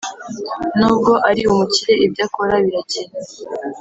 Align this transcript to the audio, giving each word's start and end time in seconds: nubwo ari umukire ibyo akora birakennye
nubwo 0.77 1.11
ari 1.29 1.41
umukire 1.51 1.93
ibyo 2.05 2.21
akora 2.27 2.53
birakennye 2.63 3.19